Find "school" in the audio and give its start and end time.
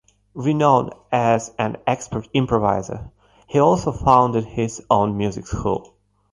5.45-5.93